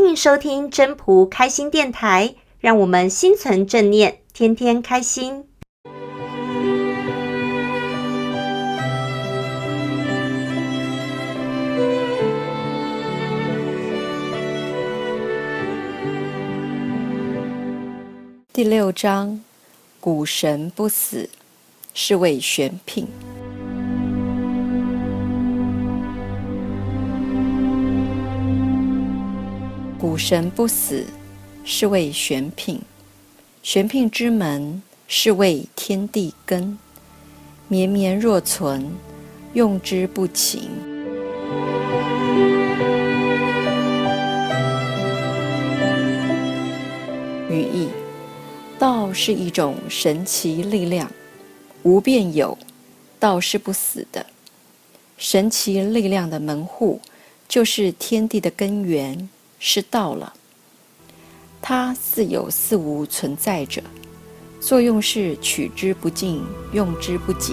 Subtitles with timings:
[0.00, 5.44] 欢迎收听真仆开心电台，让我们心存正念，天天开心。
[18.52, 19.42] 第六章，
[19.98, 21.28] 古神不死，
[21.92, 23.08] 是谓玄牝。
[30.00, 31.04] 古神不死，
[31.64, 32.78] 是谓玄牝。
[33.64, 36.78] 玄牝之门，是谓天地根。
[37.66, 38.92] 绵绵若存，
[39.54, 40.70] 用之不勤。
[47.50, 47.88] 语义：
[48.78, 51.10] 道是一种神奇力量，
[51.82, 52.56] 无便有，
[53.18, 54.24] 道是不死的。
[55.16, 57.00] 神奇力量的门户，
[57.48, 59.28] 就是天地的根源。
[59.60, 60.34] 是道了，
[61.60, 63.82] 它似有似无存在着，
[64.60, 67.52] 作用是取之不尽，用之不竭。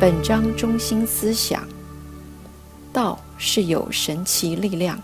[0.00, 1.66] 本章中心思想：
[2.92, 5.00] 道是有神奇力量，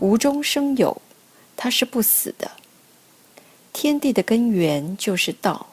[0.00, 1.02] 无中生有，
[1.56, 2.50] 它是不死的。
[3.74, 5.66] 天地的根源就是道，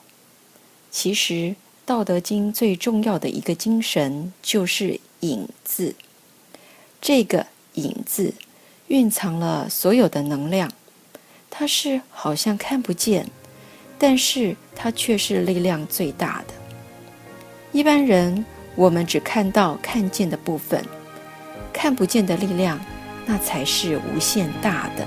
[0.91, 1.33] 其实。
[1.85, 5.95] 《道德经》最重要的一个精神就是“隐”字。
[7.01, 7.45] 这个
[7.75, 8.33] “隐”字
[8.87, 10.71] 蕴藏了所有的能量，
[11.49, 13.29] 它是好像看不见，
[13.99, 16.53] 但是它却是力量最大的。
[17.73, 18.45] 一般人
[18.75, 20.81] 我们只看到看见的部分，
[21.73, 22.79] 看不见的力量，
[23.25, 25.05] 那才是无限大的。